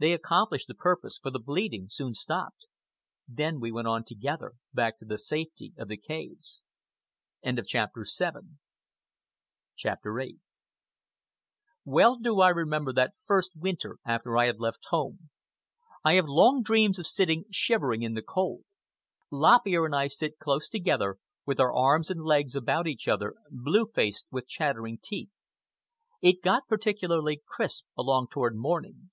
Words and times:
They 0.00 0.12
accomplished 0.12 0.66
the 0.66 0.74
purpose, 0.74 1.16
for 1.22 1.30
the 1.30 1.38
bleeding 1.38 1.86
soon 1.88 2.14
stopped. 2.14 2.66
Then 3.28 3.60
we 3.60 3.70
went 3.70 3.86
on 3.86 4.02
together, 4.02 4.54
back 4.74 4.96
to 4.96 5.04
the 5.04 5.16
safety 5.16 5.74
of 5.78 5.86
the 5.86 5.96
caves. 5.96 6.64
CHAPTER 7.44 8.02
VIII 10.12 10.38
Well 11.84 12.18
do 12.18 12.40
I 12.40 12.48
remember 12.48 12.92
that 12.94 13.14
first 13.24 13.54
winter 13.54 13.98
after 14.04 14.36
I 14.36 14.50
left 14.50 14.86
home. 14.88 15.30
I 16.04 16.14
have 16.14 16.24
long 16.26 16.64
dreams 16.64 16.98
of 16.98 17.06
sitting 17.06 17.44
shivering 17.52 18.02
in 18.02 18.14
the 18.14 18.22
cold. 18.22 18.64
Lop 19.30 19.60
Ear 19.68 19.84
and 19.86 19.94
I 19.94 20.08
sit 20.08 20.40
close 20.40 20.68
together, 20.68 21.18
with 21.46 21.60
our 21.60 21.72
arms 21.72 22.10
and 22.10 22.24
legs 22.24 22.56
about 22.56 22.88
each 22.88 23.06
other, 23.06 23.36
blue 23.52 23.86
faced 23.86 24.24
and 24.32 24.34
with 24.36 24.48
chattering 24.48 24.98
teeth. 25.00 25.30
It 26.20 26.42
got 26.42 26.66
particularly 26.66 27.40
crisp 27.46 27.86
along 27.96 28.30
toward 28.32 28.56
morning. 28.56 29.12